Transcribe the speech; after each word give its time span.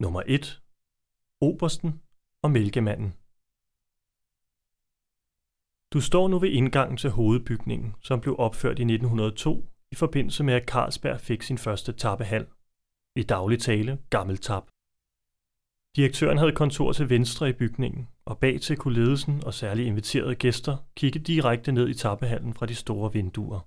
Nummer 0.00 0.22
1. 0.26 0.62
Obersten 1.40 2.02
og 2.42 2.50
mælkemanden. 2.50 3.14
Du 5.92 6.00
står 6.00 6.28
nu 6.28 6.38
ved 6.38 6.50
indgangen 6.50 6.96
til 6.96 7.10
hovedbygningen, 7.10 7.94
som 8.00 8.20
blev 8.20 8.36
opført 8.38 8.78
i 8.78 8.82
1902 8.82 9.68
i 9.92 9.94
forbindelse 9.94 10.44
med, 10.44 10.54
at 10.54 10.68
Carlsberg 10.68 11.20
fik 11.20 11.42
sin 11.42 11.58
første 11.58 11.92
tappehal. 11.92 12.46
I 13.16 13.22
daglig 13.22 13.60
tale 13.60 13.98
gammel 14.10 14.38
tap. 14.38 14.66
Direktøren 15.96 16.38
havde 16.38 16.52
kontor 16.52 16.92
til 16.92 17.10
venstre 17.10 17.48
i 17.48 17.52
bygningen, 17.52 18.08
og 18.24 18.38
bag 18.38 18.60
til 18.60 18.76
kunne 18.76 18.94
ledelsen 18.94 19.44
og 19.44 19.54
særligt 19.54 19.86
inviterede 19.86 20.34
gæster 20.34 20.76
kigge 20.96 21.18
direkte 21.18 21.72
ned 21.72 21.88
i 21.88 21.94
tappehallen 21.94 22.54
fra 22.54 22.66
de 22.66 22.74
store 22.74 23.12
vinduer. 23.12 23.60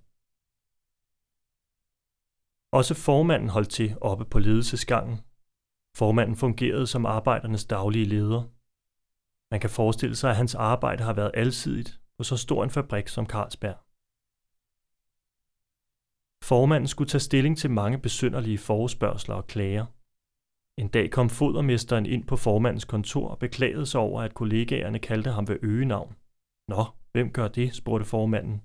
Også 2.72 2.94
formanden 2.94 3.50
holdt 3.50 3.70
til 3.70 3.98
oppe 4.02 4.26
på 4.26 4.40
ledelsesgangen. 4.40 5.27
Formanden 5.98 6.36
fungerede 6.36 6.88
som 6.88 7.06
arbejdernes 7.06 7.66
daglige 7.66 8.06
leder. 8.06 8.44
Man 9.52 9.60
kan 9.60 9.70
forestille 9.70 10.16
sig, 10.16 10.30
at 10.30 10.36
hans 10.36 10.56
arbejde 10.56 11.04
har 11.04 11.14
været 11.14 11.32
alsidigt 11.34 12.00
på 12.18 12.24
så 12.24 12.38
stor 12.38 12.64
en 12.64 12.70
fabrik 12.70 13.08
som 13.08 13.26
Carlsberg. 13.26 13.78
Formanden 16.44 16.88
skulle 16.88 17.10
tage 17.10 17.22
stilling 17.22 17.58
til 17.58 17.72
mange 17.72 17.98
besynderlige 17.98 18.58
forespørgseler 18.58 19.36
og 19.36 19.48
klager. 19.48 19.86
En 20.78 20.88
dag 20.88 21.12
kom 21.12 21.30
fodermesteren 21.30 22.06
ind 22.06 22.28
på 22.28 22.36
formandens 22.36 22.86
kontor 22.86 23.28
og 23.28 23.40
beklagede 23.40 23.86
sig 23.86 24.02
over, 24.02 24.22
at 24.22 24.34
kollegaerne 24.34 25.00
kaldte 25.00 25.32
ham 25.32 25.48
ved 25.48 25.60
øgenavn. 25.62 26.16
Nå, 26.68 26.86
hvem 27.12 27.32
gør 27.32 27.48
det? 27.48 27.76
spurgte 27.76 28.06
formanden. 28.06 28.62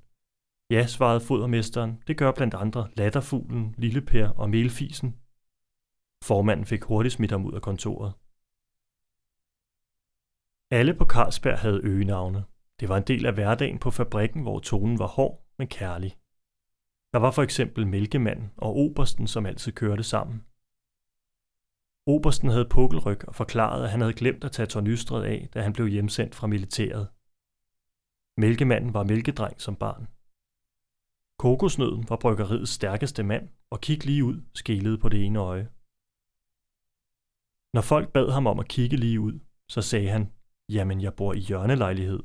Ja, 0.70 0.86
svarede 0.86 1.20
fodermesteren, 1.20 2.02
det 2.06 2.16
gør 2.16 2.32
blandt 2.32 2.54
andre 2.54 2.88
latterfuglen, 2.96 3.74
lilleper 3.78 4.28
og 4.28 4.50
melfisen. 4.50 5.21
Formanden 6.22 6.66
fik 6.66 6.84
hurtigt 6.84 7.14
smidt 7.14 7.30
ham 7.30 7.44
ud 7.44 7.52
af 7.52 7.62
kontoret. 7.62 8.12
Alle 10.70 10.94
på 10.94 11.04
Carlsberg 11.04 11.58
havde 11.58 11.80
øgenavne. 11.84 12.44
Det 12.80 12.88
var 12.88 12.96
en 12.96 13.02
del 13.02 13.26
af 13.26 13.34
hverdagen 13.34 13.78
på 13.78 13.90
fabrikken, 13.90 14.42
hvor 14.42 14.58
tonen 14.58 14.98
var 14.98 15.06
hård, 15.06 15.46
men 15.58 15.68
kærlig. 15.68 16.16
Der 17.12 17.18
var 17.18 17.30
for 17.30 17.42
eksempel 17.42 17.86
mælkemanden 17.86 18.50
og 18.56 18.76
obersten, 18.76 19.26
som 19.26 19.46
altid 19.46 19.72
kørte 19.72 20.02
sammen. 20.02 20.44
Obersten 22.06 22.48
havde 22.48 22.68
pukkelryg 22.70 23.28
og 23.28 23.34
forklarede, 23.34 23.84
at 23.84 23.90
han 23.90 24.00
havde 24.00 24.12
glemt 24.12 24.44
at 24.44 24.52
tage 24.52 24.66
tornystret 24.66 25.24
af, 25.24 25.48
da 25.54 25.62
han 25.62 25.72
blev 25.72 25.86
hjemsendt 25.86 26.34
fra 26.34 26.46
militæret. 26.46 27.08
Mælkemanden 28.36 28.94
var 28.94 29.04
mælkedreng 29.04 29.60
som 29.60 29.76
barn. 29.76 30.08
Kokosnøden 31.38 32.08
var 32.08 32.16
bryggeriets 32.16 32.70
stærkeste 32.70 33.22
mand, 33.22 33.48
og 33.70 33.80
kig 33.80 34.06
lige 34.06 34.24
ud, 34.24 34.40
skælede 34.54 34.98
på 34.98 35.08
det 35.08 35.24
ene 35.24 35.38
øje. 35.38 35.68
Når 37.74 37.82
folk 37.82 38.12
bad 38.12 38.32
ham 38.32 38.46
om 38.46 38.58
at 38.58 38.68
kigge 38.68 38.96
lige 38.96 39.20
ud, 39.20 39.40
så 39.68 39.82
sagde 39.82 40.08
han, 40.08 40.32
jamen 40.68 41.00
jeg 41.00 41.14
bor 41.14 41.32
i 41.34 41.38
hjørnelejlighed. 41.38 42.20